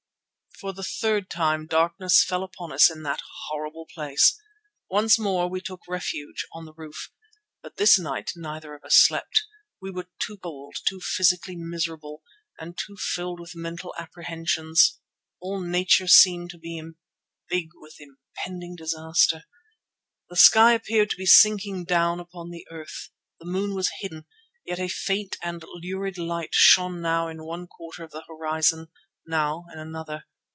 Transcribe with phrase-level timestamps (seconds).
[0.59, 4.39] For the third time darkness fell upon us in that horrible place.
[4.91, 7.11] Once more we took refuge on the roof,
[7.63, 9.41] but this night neither of us slept.
[9.81, 12.21] We were too cold, too physically miserable,
[12.59, 14.99] and too filled with mental apprehensions.
[15.39, 16.79] All nature seemed to be
[17.49, 19.45] big with impending disaster.
[20.29, 23.09] The sky appeared to be sinking down upon the earth.
[23.39, 24.27] The moon was hidden,
[24.63, 28.89] yet a faint and lurid light shone now in one quarter of the horizon,
[29.25, 30.25] now in another.